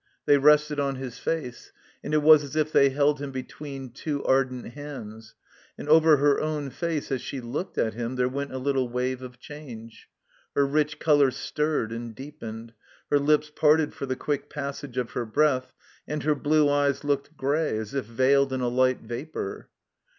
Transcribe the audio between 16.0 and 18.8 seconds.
and her blue eyes looked gray as if veiled in a